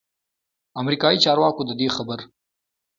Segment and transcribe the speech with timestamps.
[0.81, 2.19] امریکايي چارواکو ددې خبر